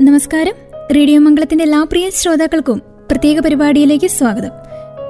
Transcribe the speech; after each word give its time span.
നമസ്കാരം. 0.00 0.52
റേഡിയോ 0.96 1.20
മംഗളത്തിന്റെ 1.20 1.64
എല്ലാ 1.64 1.82
പ്രിയ 1.82 2.10
ശ്രോതാക്കൾക്കും 2.10 2.82
പ്രത്യേക 3.10 3.40
പരിപാടിയിലേക്ക് 3.40 4.06
സ്വാഗതം. 4.06 4.48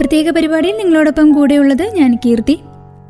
പ്രത്യേക 0.00 0.30
പരിപാടിയിൽ 0.30 0.76
നിങ്ങളോടൊപ്പം 0.76 1.32
കൂടെയുള്ളത് 1.32 1.82
ഞാൻ 1.82 2.18
കീർത്തി. 2.26 2.58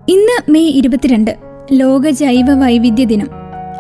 ഇന്ന് 0.09 0.51
മെയ് 0.51 0.69
ഇരുപത്തിരണ്ട് 0.69 1.37
ലോക 1.73 2.09
ജൈവ 2.09 2.55
വൈവിധ്യ 2.55 3.05
ദിനം. 3.05 3.29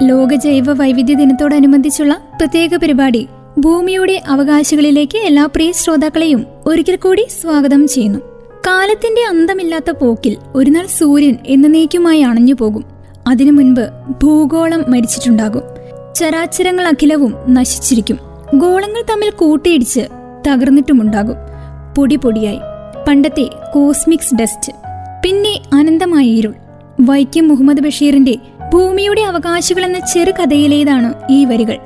ലോക 0.02 0.34
ജൈവ 0.34 0.72
വൈവിധ്യ 0.72 1.14
ദിനത്തോടനുബന്ധിച്ചുള്ള 1.14 2.16
പ്രത്യേക 2.36 2.76
പരിപാടി 2.76 3.28
ഭൂമിയുടെ 3.58 4.22
അവകാശികളിലേക്ക് 4.28 5.18
എല്ലാ 5.18 5.46
പ്രിയ 5.46 5.72
ശ്രോതാക്കളെയും 5.72 6.46
ഒരിക്കൽ 6.66 6.96
കൂടി 6.96 7.26
സ്വാഗതം 7.40 7.88
ചെയ്യുന്നു. 7.88 8.18
കാലത്തിന്റെ 8.66 9.20
അന്തമില്ലാത്ത 9.28 9.90
പോക്കിൽ 9.90 10.36
ഒരുനാൾ 10.54 10.86
സൂര്യൻ 10.86 11.36
എന്നേക്കുമായി 11.46 12.20
അണഞ്ഞു 12.20 12.54
പോകും 12.54 12.84
അതിനു 13.28 13.52
മുൻപ് 13.52 13.90
ഭൂഗോളം 14.22 14.84
മരിച്ചിട്ടുണ്ടാകും. 14.88 15.79
ചരാചരങ്ങൾ 16.20 16.88
അഖിലവും 16.88 17.34
നശിച്ചിരിക്കും. 17.48 18.18
ഗോളങ്ങൾ 18.54 19.02
തമ്മിൽ 19.10 19.30
കൂട്ടിയിടിച്ച് 19.30 20.00
തകർന്നിട്ടുമുണ്ടാകും. 20.48 21.34
പൊടി 21.96 22.16
പൊടിയായി. 22.16 22.58
പണ്ടത്തെ 23.08 23.50
കോസ്മിക്സ് 23.74 24.34
ഡസ്റ്റ്. 24.34 24.72
പിന്നെ 25.24 25.60
അനന്തമായ 25.72 26.24
ഇരുൾ. 26.24 26.54
വൈക്കം 27.00 27.48
മുഹമ്മദ് 27.48 27.80
ബഷീറിന്റെ 27.80 28.36
ഭൂമിയുടെ 28.72 29.20
അവകാശികൾ 29.20 29.84
എന്ന 29.84 29.98
ചെറുകഥയിലേതാണ് 29.98 31.14
ഈ 31.30 31.44
വരികൾ. 31.44 31.76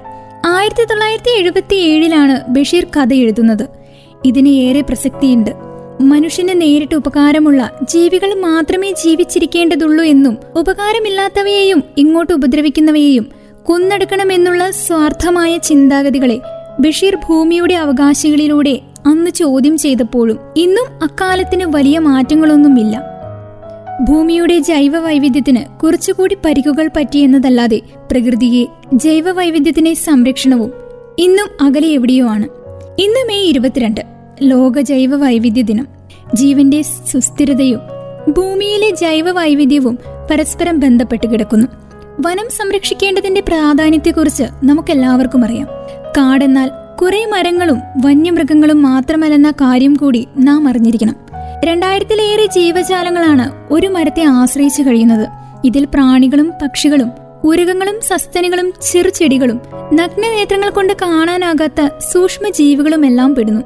ആയിരത്തി 0.46 0.84
തൊള്ളായിരത്തി 0.84 1.40
എഴുപത്തി 1.40 1.74
ഏഴിലാണ് 1.74 2.40
ബഷീർ 2.48 2.86
കഥ 2.96 3.14
എഴുതുന്നത്. 3.14 3.68
ഇതിന് 4.24 4.48
ഏറെ 4.48 4.80
പ്രസക്തിയുണ്ട്. 4.80 5.50
മനുഷ്യന് 6.00 6.60
നേരിട്ട് 6.60 6.94
ഉപകാരമുള്ള 6.94 7.78
ജീവികൾ 7.82 8.34
മാത്രമേ 8.34 8.90
ജീവിച്ചിരിക്കേണ്ടതുള്ളൂ 8.90 10.04
എന്നും 10.04 10.38
ഉപകാരമില്ലാത്തവയെയും 10.56 11.84
ഇങ്ങോട്ട് 11.98 12.32
ഉപദ്രവിക്കുന്നവയെയും 12.32 13.43
കൊന്നെടുക്കണമെന്നുള്ള 13.66 14.70
സ്വാർത്ഥമായ 14.70 15.58
ചിന്താഗതികളെ 15.58 16.40
ബഷീർ 16.80 17.14
ഭൂമിയുടെ 17.28 17.74
അവകാശികളിലൂടെ 17.74 18.80
അന്ന് 19.06 19.30
ചോദ്യം 19.30 19.78
ചെയ്തപ്പോഴും 19.78 20.38
ഇന്നും 20.56 20.86
അക്കാലത്തിന് 21.02 21.64
വലിയ 21.64 21.98
മാറ്റങ്ങളൊന്നുമില്ല. 21.98 23.02
ഭൂമിയുടെ 24.08 24.58
ജൈവ 24.58 24.98
വൈവിധ്യത്തിന് 24.98 25.78
കുറച്ചുകൂടി 25.78 26.36
പരിക്കുകൾ 26.44 26.90
പറ്റിയെന്നതല്ലാതെ 26.96 27.80
പ്രകൃതിയെ 28.10 28.66
ജൈവ 28.94 29.30
വൈവിധ്യത്തിനെ 29.30 29.94
സംരക്ഷണവും 29.94 30.72
ഇന്നും 31.18 31.48
അകലെ 31.60 31.88
എവിടെയോ 31.88 32.26
ആണ്. 32.28 32.48
ഇന്ന് 32.98 33.28
മെയ് 33.28 33.46
ഇരുപത്തിരണ്ട് 33.46 34.00
ലോക 34.42 34.80
ജൈവ 34.80 35.16
വൈവിധ്യ 35.16 35.62
ദിനം 35.62 35.88
ജീവന്റെ 36.34 36.82
സുസ്ഥിരതയും 36.82 37.80
ഭൂമിയിലെ 38.36 38.90
ജൈവ 38.90 39.30
വൈവിധ്യവും 39.30 39.98
പരസ്പരം 40.30 40.80
ബന്ധപ്പെട്ട് 40.80 41.26
കിടക്കുന്നു. 41.26 41.83
വനം 42.20 42.50
സംരക്ഷിക്കേണ്ടതിന്റെ 42.50 43.40
പ്രാധാന്യത്തെക്കുറിച്ച് 43.40 44.44
നമുക്കെല്ലാവർക്കും 44.64 45.44
അറിയാം. 45.44 45.66
കാടെന്നാൽ 46.18 46.70
കുറെ 47.02 47.26
മരങ്ങളും 47.26 47.78
വന്യമൃഗങ്ങളും 48.04 48.82
മാത്രമല്ലെന്ന 48.82 49.50
കാര്യം 49.50 49.94
കൂടി 49.94 50.28
നാം 50.38 50.68
അറിഞ്ഞിരിക്കണം. 50.68 51.16
രണ്ടായിരത്തിലേറെ 51.64 52.46
ജീവജാലങ്ങളാണ് 52.46 53.52
ഒരു 53.70 53.86
മരത്തെ 53.86 54.22
ആശ്രയിച്ചു 54.22 54.82
കഴിയുന്നത്. 54.82 55.28
ഇതിൽ 55.64 55.84
പ്രാണികളും 55.84 56.52
പക്ഷികളും 56.62 57.10
ഉരുകങ്ങളും 57.44 58.00
സസ്തനികളും 58.00 58.72
ചെറുചെടികളും 58.82 59.60
നഗ്നനേത്രങ്ങൾ 59.94 60.70
കൊണ്ട് 60.70 60.92
കാണാനാകാത്ത 60.92 61.88
സൂക്ഷ്മ 62.12 62.48
ജീവികളും 62.48 63.06
എല്ലാം 63.06 63.34
പെടുന്നു. 63.34 63.60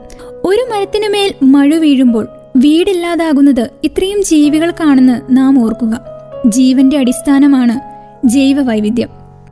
ഒരു 0.44 0.68
മരത്തിനുമേൽ 0.74 1.34
മഴ 1.42 1.74
വീഴുമ്പോൾ 1.74 2.28
വീടില്ലാതാകുന്നത് 2.56 3.70
ഇത്രയും 3.84 4.22
ജീവികൾക്കാണെന്ന് 4.22 5.36
നാം 5.36 5.64
ഓർക്കുക. 5.64 6.00
ജീവന്റെ 6.46 6.98
അടിസ്ഥാനമാണ് 6.98 7.87
ജൈവ 8.24 8.62
വൈവിധ്യം 8.62 9.08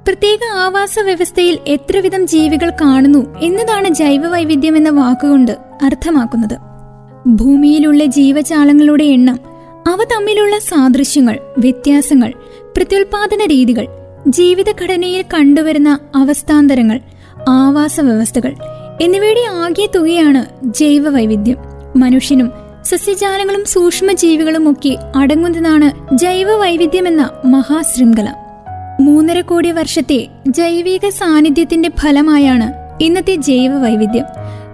പ്രത്യേക 0.07 0.39
ആവാസ 0.57 0.99
വ്യവസ്ഥയിൽ 1.03 1.59
എത്രവിധം 1.67 2.27
ജീവികൾ 2.27 2.71
കാണുന്നു 2.71 3.39
എന്നതാണ് 3.41 3.89
ജൈവ 3.89 4.29
വൈവിധ്യം 4.29 4.77
എന്ന 4.77 4.89
വാക്കുകൊണ്ട് 4.89 5.57
അർത്ഥമാക്കുന്നത്. 5.83 6.59
ഭൂമിയിലുള്ള 7.27 8.05
ജീവജാലങ്ങളുടെ 8.05 9.05
എണ്ണം 9.05 9.39
അവ 9.87 9.99
തമ്മിലുള്ള 10.13 10.59
സാദൃശ്യങ്ങൾ 10.59 11.39
വ്യത്യാസങ്ങൾ 11.59 12.33
പ്രത്യുൽപാദന 12.77 13.47
രീതികൾ 13.47 13.87
ജീവിതഘടനയിൽ 14.29 15.25
കണ്ടുവരുന്ന 15.35 15.99
അവസ്ഥാന്തരങ്ങൾ 16.15 17.01
ആവാസ 17.49 18.01
വ്യവസ്ഥകൾ 18.01 18.55
എന്നിവയുടെ 19.03 19.41
ആകെ 19.41 19.89
തുകയാണ് 19.95 20.47
ജൈവ 20.65 21.09
വൈവിധ്യം 21.09 21.57
മനുഷ്യനും 21.97 22.53
സസ്യജാലങ്ങളും 22.83 23.65
സൂക്ഷ്മജീവികളും 23.65 24.73
ഒക്കെ 24.73 24.99
അടങ്ങുന്നതാണ് 25.17 26.17
ജൈവ 26.17 26.57
വൈവിധ്യമെന്ന 26.57 27.31
മഹാശൃംഖല. 27.45 28.46
മൂന്നര 29.07 29.41
കോടി 29.41 29.71
വർഷത്തെ 29.71 30.27
ജൈവിക 30.49 31.09
സാന്നിധ്യത്തിന്റെ 31.09 31.91
ഫലമായാണ് 32.01 32.73
ഇന്നത്തെ 33.03 33.35
ജൈവ 33.35 33.79
വൈവിധ്യം 33.79 34.25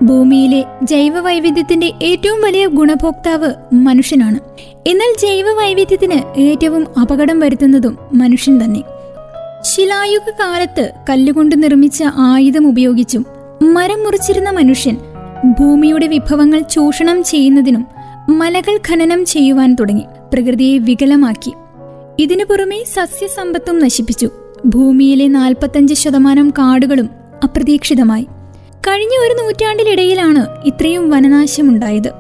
ഭൂമിയിലെ 0.07 0.65
ജൈവ 0.83 1.21
വൈവിധ്യത്തിന്റെ 1.21 1.93
ഏറ്റവും 2.03 2.41
വലിയ 2.41 2.67
ഗുണഭോക്താവ് 2.67 3.55
മനുഷ്യനാണ്. 3.73 4.39
എന്നാൽ 4.87 5.15
ജൈവ 5.21 5.45
വൈവിധ്യത്തിന് 5.53 6.41
ഏറ്റവും 6.41 6.87
അപകടം 7.01 7.39
വരുത്തുന്നതും 7.39 7.99
മനുഷ്യൻ 8.13 8.65
തന്നെ. 8.65 8.83
ശിലായുഗ 9.63 10.31
കാലത്ത് 10.31 10.93
കല്ലുകൊണ്ട് 11.11 11.63
നിർമ്മിച്ച 11.63 12.05
ആയുധം 12.17 12.69
ഉപയോഗിച്ചും 12.69 13.27
മരം 13.63 14.05
മുറിച്ചിരുന്ന 14.05 14.51
മനുഷ്യൻ 14.51 14.97
ഭൂമിയുടെ 15.61 16.07
വിഭവങ്ങൾ 16.07 16.61
ചൂഷണം 16.61 17.25
ചെയ്യുന്നതിനും 17.25 17.87
മലകൾ 18.29 18.79
ഖനനം 18.89 19.25
ചെയ്യുവാൻ 19.25 19.75
തുടങ്ങി. 19.75 20.05
പ്രകൃതിയെ 20.33 20.79
വികലമാക്കി. 20.79 21.53
ഇതിനു 22.19 22.45
പുറമെ 22.45 22.85
സസ്യസമ്പത്തും 22.95 23.79
നശിപ്പിച്ചു. 23.79 24.31
ഭൂമിയിലെ 24.67 25.29
നാൽപ്പത്തഞ്ച് 25.29 25.95
ശതമാനം 25.95 26.51
കാടുകളും 26.51 27.11
അപ്രതീക്ഷിതമായി. 27.45 28.27
കഴിഞ്ഞ 28.79 29.11
ഒരു 29.27 29.43
നൂറ്റാണ്ടിലിടയിലാണ് 29.43 30.47
ഇത്രയും 30.65 31.11
വനനാശമുണ്ടായത്. 31.11 32.11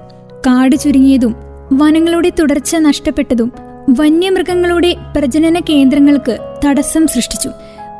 കാട് 0.47 0.77
ചുരുങ്ങിയതും 0.77 1.35
വനങ്ങളുടെ 1.73 2.33
തുടർച്ച 2.39 2.77
നഷ്ടപ്പെട്ടതും 2.77 3.53
വന്യമൃഗങ്ങളുടെ 3.91 4.97
പ്രജനന 5.17 5.61
കേന്ദ്രങ്ങൾക്ക് 5.61 6.39
തടസ്സം 6.67 7.07
സൃഷ്ടിച്ചു. 7.07 7.51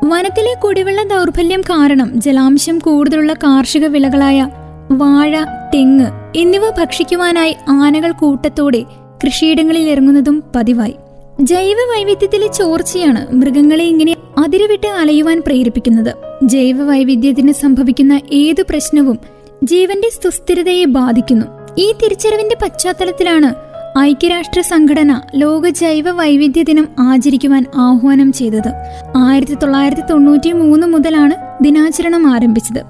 വനത്തിലെ 0.03 0.53
കുടിവെള്ള 0.53 1.03
ദൗർബല്യം 1.03 1.61
കാരണം 1.61 2.21
ജലാംശം 2.21 2.79
കൂടുതലുള്ള 2.79 3.33
കാർഷിക 3.33 3.85
വിളകളായ 3.85 4.49
വാഴ 4.91 5.43
തെങ്ങ് 5.73 6.07
എന്നിവ 6.35 6.69
ഭക്ഷിക്കുവാനായി 6.69 7.55
ആനകൾ 7.69 8.11
കൂട്ടത്തോടെ 8.11 8.83
കൃഷിയിടങ്ങളിൽ 9.25 9.89
ഇറങ്ങുന്നതും 9.89 10.43
പതിവായി. 10.55 10.95
ജൈവ 11.41 11.75
വൈവിധ്യത്തിലെ 11.91 12.47
ചോർച്ചയാണ് 12.47 13.35
മൃഗങ്ങളെ 13.35 13.83
ഇങ്ങനെ 13.83 14.15
അതിരുവിട്ട് 14.37 14.87
അലയുവാൻ 14.87 15.41
പ്രേരിപ്പിക്കുന്നത്. 15.47 16.13
ജൈവ 16.43 16.83
വൈവിധ്യത്തിന് 16.83 17.51
സംഭവിക്കുന്ന 17.51 18.19
ഏതു 18.31 18.61
പ്രശ്നവും 18.61 19.19
ജീവന്റെ 19.63 20.09
സുസ്ഥിരതയെ 20.09 20.85
ബാധിക്കുന്നു. 20.85 21.45
ഈ 21.77 21.91
തിരിച്ചറിവിന്റെ 21.91 22.55
പശ്ചാത്തലത്തിലാണ് 22.63 23.53
ഐക്യരാഷ്ട്ര 23.99 24.61
സംഘടന 24.61 25.21
ലോക 25.35 25.69
ജൈവ 25.69 26.11
വൈവിധ്യ 26.11 26.63
ദിനം 26.63 26.87
ആചരിക്കുവാൻ 26.99 27.65
ആഹ്വാനം 27.75 28.33
ചെയ്തത്. 28.33 28.71
ആയിരത്തി 29.17 29.53
തൊള്ളായിരത്തി 29.53 30.01
തൊണ്ണൂറ്റി 30.01 30.51
മൂന്ന് 30.51 30.87
മുതലാണ് 30.87 31.63
ദിനാചരണം 31.63 32.33
ആരംഭിച്ചത്. 32.33 32.81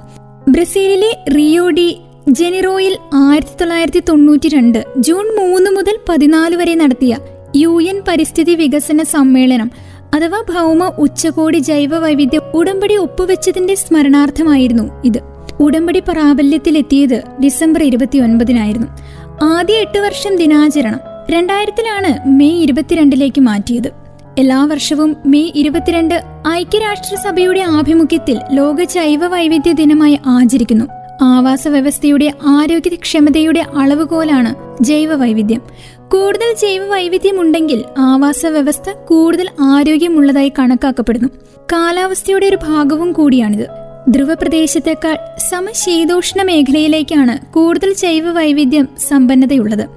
ബ്രസീലിലെ 0.49 1.17
റിയോ 1.35 1.69
ഡി 1.69 1.97
ജെനിറോയിൽ 2.29 2.97
ആയിരത്തി 3.13 3.53
തൊള്ളായിരത്തി 3.61 3.99
തൊണ്ണൂറ്റി 3.99 4.49
രണ്ട് 4.49 4.85
ജൂൺ 4.97 5.35
മൂന്ന് 5.35 5.71
മുതൽ 5.71 5.97
പതിനാല് 6.09 6.55
വരെ 6.55 6.75
നടത്തിയ 6.75 7.17
യു 7.55 7.81
എൻ 7.81 8.01
പരിസ്ഥിതി 8.07 8.55
വികസന 8.55 9.03
സമ്മേളനം 9.03 9.71
അഥവാ 10.13 10.43
ഭൗമ 10.53 10.91
ഉച്ചകോടി 10.99 11.57
ജൈവ 11.57 11.97
വൈവിധ്യ 11.97 12.39
ഉടമ്പടി 12.53 12.95
ഒപ്പുവെച്ചതിന്റെ 12.95 13.75
സ്മരണാർത്ഥമായിരുന്നു 13.75 15.01
ഇത്. 15.05 15.17
ഉടമ്പടി 15.59 15.99
പ്രാബല്യത്തിലെത്തിയത് 15.99 17.21
ഡിസംബർ 17.43 17.83
ഇരുപത്തിയൊൻപതിനായിരുന്നു. 17.83 18.87
ആദ്യ 19.43 19.73
എട്ട് 19.73 19.99
വർഷം 19.99 20.35
ദിനാചരണം 20.35 20.99
രണ്ടായിരത്തിലാണ് 21.31 22.29
മെയ് 22.29 22.63
ഇരുപത്തിരണ്ടിലേക്ക് 22.63 23.41
മാറ്റിയത്. 23.41 23.91
എല്ലാ 24.37 24.65
വർഷവും 24.65 25.15
മെയ് 25.25 25.51
ഇരുപത്തിരണ്ട് 25.55 26.23
ഐക്യരാഷ്ട്രസഭയുടെ 26.47 27.59
ആഭിമുഖ്യത്തിൽ 27.59 28.39
ലോക 28.51 28.83
ജൈവ 28.83 29.27
വൈവിധ്യ 29.27 29.71
ദിനമായി 29.71 30.19
ആചരിക്കുന്നു. 30.27 30.85
ആവാസ 31.21 31.67
വ്യവസ്ഥയുടെ 31.67 32.33
ആരോഗ്യക്ഷമതയുടെ 32.47 33.65
അളവുകോലാണ് 33.77 34.83
ജൈവ 34.83 35.15
വൈവിധ്യം. 35.15 35.61
കൂടുതൽ 36.13 36.55
ജൈവ 36.61 36.87
വൈവിധ്യമുണ്ടെങ്കിൽ 36.87 37.83
ആവാസ 37.97 38.45
വ്യവസ്ഥ 38.45 38.89
കൂടുതൽ 38.91 39.47
ആരോഗ്യമുള്ളതായി 39.61 40.51
കണക്കാക്കപ്പെടുന്നു. 40.59 41.29
കാലാവസ്ഥയുടെ 41.73 42.45
ഒരു 42.45 42.55
ഭാഗവും 42.55 43.11
കൂടിയാണിത്. 43.11 43.67
ധ്രുവപ്രദേശത്തേക്കാൾ 44.09 45.17
സമശീതോഷ്ണ 45.49 46.41
മേഖലയിലേക്കാണ് 46.41 47.53
കൂടുതൽ 47.53 47.93
ജൈവ 47.93 48.31
വൈവിധ്യം 48.31 48.89
സമ്പന്നതയുള്ളത്. 49.09 49.89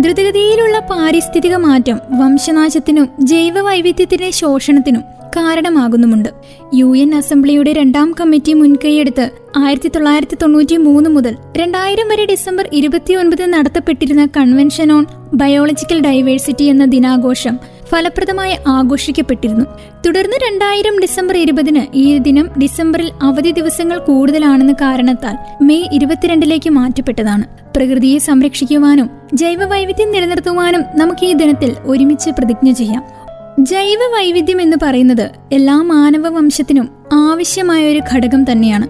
ദ്രുതഗതിയിലുള്ള 0.00 0.78
പാരിസ്ഥിതിക 0.78 1.56
മാറ്റം 1.56 1.98
വംശനാശത്തിനും 2.10 3.08
ജൈവ 3.20 3.60
വൈവിധ്യത്തിന്റെ 3.60 4.30
ശോഷണത്തിനും 4.30 5.02
കാരണമാകുന്നുമുണ്ട്. 5.36 6.28
യു 6.74 6.96
എൻ 6.96 7.14
അസംബ്ലിയുടെ 7.14 7.72
രണ്ടാം 7.72 8.14
കമ്മിറ്റി 8.20 8.52
മുൻകൈയെടുത്ത് 8.52 9.30
ആയിരത്തി 9.56 9.88
തൊള്ളായിരത്തി 9.88 10.36
തൊണ്ണൂറ്റി 10.42 10.76
മൂന്ന് 10.76 11.10
മുതൽ 11.10 11.36
രണ്ടായിരം 11.56 12.08
വരെ 12.08 12.24
ഡിസംബർ 12.24 12.68
ഇരുപത്തിയൊൻപത് 12.72 13.46
നടത്തപ്പെട്ടിരുന്ന 13.46 14.28
കൺവെൻഷൻ 14.36 14.92
ഓൺ 14.92 15.06
ബയോളജിക്കൽ 15.34 16.00
ഡൈവേഴ്സിറ്റി 16.00 16.64
എന്ന 16.64 16.84
ദിനാഘോഷം 16.84 17.58
ഫലപ്രദമായി 17.90 18.56
ആഘോഷിക്കപ്പെട്ടിരുന്നു. 18.68 19.64
തുടർന്ന് 20.06 20.36
രണ്ടായിരം 20.36 21.00
ഡിസംബർ 21.00 21.36
ഇരുപതിന് 21.36 21.96
ഈ 21.96 22.18
ദിനം 22.18 22.48
ഡിസംബറിൽ 22.62 23.10
അവധി 23.22 23.50
ദിവസങ്ങൾ 23.50 23.98
കൂടുതലാണെന്ന 23.98 24.72
കാരണത്താൽ 24.72 25.64
മെയ് 25.64 25.88
ഇരുപത്തിരണ്ടിലേക്ക് 25.92 26.70
മാറ്റപ്പെട്ടതാണ്. 26.70 27.44
പ്രകൃതിയെ 27.76 28.18
സംരക്ഷിക്കുവാനും 28.18 29.10
ജൈവവൈവിധ്യം 29.34 30.12
നിലനിർത്തുവാനും 30.12 30.84
നമുക്ക് 30.94 31.26
ഈ 31.26 31.32
ദിനത്തിൽ 31.32 31.76
ഒരുമിച്ച് 31.84 32.30
പ്രതിജ്ഞ 32.30 32.72
ചെയ്യാം. 32.72 33.19
ജൈവ 33.58 33.98
വൈവിധ്യം 34.14 34.60
എന്ന് 34.60 34.76
പറയുന്നത് 34.82 35.30
എല്ലാ 35.52 35.82
മാനവ 35.82 36.28
വംശത്തിനും 36.28 36.88
ആവശ്യമായ 37.12 37.92
ഒരു 37.92 38.00
ഘടകം 38.12 38.52
തന്നെയാണ്. 38.52 38.88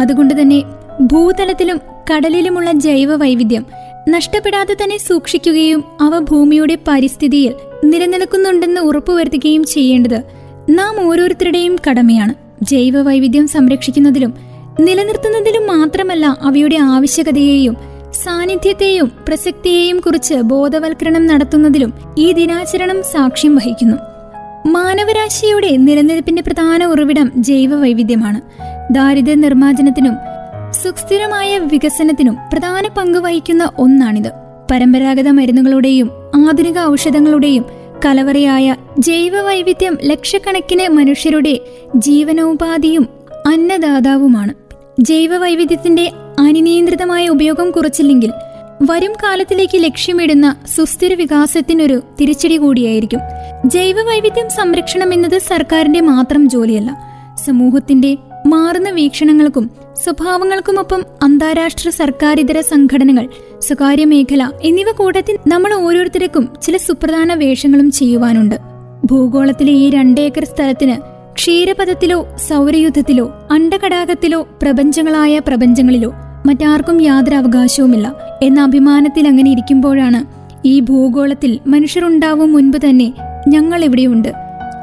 അതുകൊണ്ട് 0.00 0.40
തന്നെ 0.40 0.62
ഭൂതലത്തിലും 1.00 1.80
കടലിലുമുള്ള 2.12 2.72
ജൈവ 2.72 3.16
വൈവിധ്യം 3.16 3.66
നഷ്ടപ്പെടാതെ 4.08 4.74
തന്നെ 4.74 4.96
സൂക്ഷിക്കുകയും 4.98 5.84
അവ 6.00 6.18
ഭൂമിയുടെ 6.18 6.78
പരിസ്ഥിതിയിൽ 6.88 7.54
നിലനിൽക്കുന്നുണ്ടെന്ന് 7.84 8.80
ഉറപ്പുവരുത്തുകയും 8.80 9.64
ചെയ്യേണ്ടത് 9.64 10.22
നാം 10.70 11.08
ഓരോരുത്തരുടെയും 11.08 11.76
കടമയാണ്. 11.90 12.34
ജൈവ 12.62 13.02
വൈവിധ്യം 13.02 13.48
സംരക്ഷിക്കുന്നതിലും 13.48 14.34
നിലനിർത്തുന്നതിലും 14.80 15.66
മാത്രമല്ല 15.66 16.26
അവയുടെ 16.40 16.76
ആവശ്യകതയെയും 16.76 17.95
സാന്നിധ്യത്തെയും 18.24 19.12
പ്രസക്തിയെയും 19.28 20.00
കുറിച്ച് 20.00 20.34
ബോധവൽക്കരണം 20.34 21.26
നടത്തുന്നതിലും 21.26 21.94
ഈ 22.18 22.32
ദിനാചരണം 22.32 23.02
സാക്ഷ്യം 23.02 23.56
വഹിക്കുന്നു. 23.56 23.96
മാനവരാശിയുടെ 24.66 25.76
നിലനിൽപ്പിന്റെ 25.76 26.42
പ്രധാന 26.42 26.84
ഉറവിടം 26.84 27.32
ജൈവ 27.36 27.74
വൈവിധ്യമാണ് 27.74 28.40
ദാരിദ്ര്യ 28.92 29.34
നിർമ്മാർജനത്തിനും 29.34 30.14
സുസ്ഥിരമായ 30.70 31.58
വികസനത്തിനും 31.58 32.36
പ്രധാന 32.52 32.88
പങ്ക് 32.96 33.18
വഹിക്കുന്ന 33.18 33.70
ഒന്നാണിത്. 33.78 34.30
പരമ്പരാഗത 34.70 35.28
മരുന്നുകളുടെയും 35.28 36.10
ആധുനിക 36.48 36.78
ഔഷധങ്ങളുടെയും 36.78 37.64
കലവറയായ 38.06 38.76
ജൈവ 38.98 39.40
വൈവിധ്യം 39.40 39.98
ലക്ഷക്കണക്കിന് 40.04 40.88
മനുഷ്യരുടെ 40.88 41.60
ജീവനോപാധിയും 41.96 43.08
അന്നദാതാവുമാണ്. 43.46 44.54
ജൈവ 45.00 45.36
വൈവിധ്യത്തിന്റെ 45.36 46.12
അനിയന്ത്രിതമായ 46.40 47.28
ഉപയോഗം 47.28 47.70
കുറച്ചില്ലെങ്കിൽ 47.70 48.32
വരും 48.82 49.12
കാലത്തിലേക്ക് 49.12 49.84
ലക്ഷ്യമിടുന്ന 49.84 50.56
സുസ്ഥിര 50.76 51.14
വികാസത്തിനൊരു 51.14 52.02
തിരിച്ചടി 52.20 52.56
കൂടിയായിരിക്കും. 52.56 53.20
ജൈവ 53.66 54.02
വൈവിധ്യം 54.02 54.48
സംരക്ഷണം 54.50 55.14
എന്നത് 55.14 55.38
സർക്കാരിന്റെ 55.38 56.00
മാത്രം 56.00 56.48
ജോലിയല്ല. 56.48 56.96
സമൂഹത്തിന്റെ 57.46 58.16
മാറുന്ന 58.46 58.90
വീക്ഷണങ്ങൾക്കും 58.90 59.70
സ്വഭാവങ്ങൾക്കുമൊപ്പം 60.04 61.04
അന്താരാഷ്ട്ര 61.22 61.90
സർക്കാരിതര 61.90 62.60
സംഘടനകൾ 62.60 63.28
സ്വകാര്യ 63.58 64.04
മേഖല 64.04 64.50
എന്നിവ 64.62 64.92
കൂട്ടത്തിൽ 64.92 65.38
നമ്മൾ 65.48 65.74
ഓരോരുത്തർക്കും 65.74 66.48
ചില 66.62 66.76
സുപ്രധാന 66.76 67.34
വേഷങ്ങളും 67.34 67.90
ചെയ്യുവാനുണ്ട്. 67.90 68.56
ഭൂഗോളത്തിലെ 69.04 69.72
ഈ 69.72 69.90
രണ്ടേക്കർ 69.90 70.44
സ്ഥലത്തിന് 70.44 71.16
ക്ഷീരപഥത്തിലോ 71.34 72.26
സൗരയുദ്ധത്തിലോ 72.48 73.48
അണ്ടകടാകത്തിലോ 73.50 74.48
പ്രപഞ്ചങ്ങളായ 74.62 75.38
പ്രപഞ്ചങ്ങളിലോ 75.38 76.14
മറ്റാർക്കും 76.46 77.02
യാതൊരു 77.02 77.36
അവകാശവുമില്ല 77.36 78.16
എന്ന 78.42 78.60
അഭിമാനത്തിൽ 78.60 79.28
അങ്ങനെ 79.28 79.50
ഇരിക്കുമ്പോഴാണ് 79.50 80.20
ഈ 80.66 80.80
ഭൂഗോളത്തിൽ 80.80 81.58
മനുഷ്യരുണ്ടാവും 81.66 82.52
മുൻപ് 82.52 82.76
തന്നെ 82.76 83.12
ഞങ്ങൾ 83.48 83.84
ഇവിടെയുണ്ട് 83.84 84.28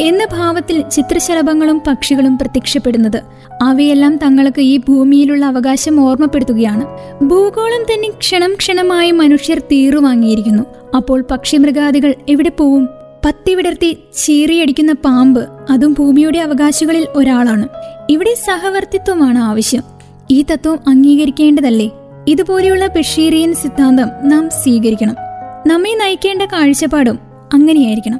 എന്ന 0.01 0.25
ഭാവത്തിൽ 0.31 0.83
ചിത്രശലഭങ്ങളും 0.89 1.81
പക്ഷികളും 1.87 2.37
പ്രത്യക്ഷപ്പെടുന്നത്. 2.37 3.23
അവയെല്ലാം 3.61 4.17
തങ്ങൾക്ക് 4.17 4.61
ഈ 4.61 4.77
ഭൂമിയിലുള്ള 4.77 5.45
അവകാശം 5.45 5.99
ഓർമ്മപ്പെടുത്തുകയാണ്. 5.99 6.85
ഭൂഗോളം 7.23 7.83
തന്നെ 7.83 8.09
ക്ഷണം 8.09 8.53
ക്ഷണമായി 8.53 9.11
മനുഷ്യർ 9.11 9.59
തീറുവാങ്ങിയിരിക്കുന്നു 9.59 10.63
അപ്പോൾ 10.95 11.23
പക്ഷിമൃഗാദികൾ 11.31 12.15
എവിടെ 12.29 12.49
പോവും? 12.49 12.89
പത്തി 13.25 13.53
വിടർത്തി 13.55 13.97
ചീറിയടിക്കുന്ന 14.25 14.93
പാമ്പ് 14.93 15.47
അതും 15.69 15.95
ഭൂമിയുടെ 15.99 16.39
അവകാശികളിൽ 16.39 17.07
ഒരാളാണ്. 17.15 17.67
ഇവിടെ 18.09 18.33
സഹവർത്തിത്വമാണ് 18.33 19.39
ആവശ്യം. 19.39 19.92
ഈ 20.31 20.45
തത്വം 20.51 20.79
അംഗീകരിക്കേണ്ടതല്ലേ? 20.87 21.89
ഇതുപോലെയുള്ള 22.27 22.87
ബഷീറിയൻ 22.87 23.53
സിദ്ധാന്തം 23.53 24.07
നാം 24.23 24.49
സ്വീകരിക്കണം. 24.49 25.15
നമ്മെ 25.67 25.89
നയിക്കേണ്ട 25.89 26.41
കാഴ്ചപ്പാടും 26.41 27.19
അങ്ങനെയായിരിക്കണം. 27.53 28.19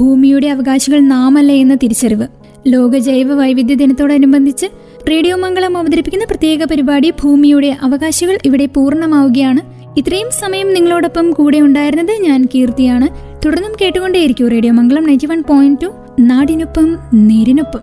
ഭൂമിയുടെ 0.00 0.46
അവകാശികൾ 0.46 1.00
നാമല്ല 1.00 1.52
എന്ന 1.52 1.74
തിരിച്ചറിവ്. 1.74 2.26
ലോക 2.66 2.96
ജൈവ 2.96 3.34
വൈവിധ്യ 3.34 3.74
ദിനത്തോടനുബന്ധിച്ച് 3.74 4.66
റേഡിയോ 5.10 5.36
മംഗളം 5.36 5.78
അവതരിപ്പിക്കുന്ന 5.78 6.24
പ്രത്യേക 6.24 6.64
പരിപാടി 6.64 7.10
ഭൂമിയുടെ 7.10 7.76
അവകാശികൾ 7.82 8.38
ഇവിടെ 8.44 8.66
പൂർണമാവുകയാണ്. 8.66 9.60
ഇത്രയും 9.98 10.28
സമയം 10.30 10.74
നിങ്ങളോടൊപ്പം 10.74 11.30
കൂടെ 11.30 11.58
ഉണ്ടായിരുന്നത് 11.58 12.22
ഞാൻ 12.22 12.48
കീർത്തിയാണ്. 12.54 13.36
തുടർന്നും 13.46 13.72
കേട്ടുകൊണ്ടേയിരിക്കും 13.80 14.48
radio 14.48 14.72
Mangalam 14.72 15.04
ninety 15.04 15.26
one 15.26 15.42
point 15.48 15.80
two. 15.82 15.86
നാടിനൊപ്പം 16.20 16.98
നേരിനൊപ്പം. 17.14 17.80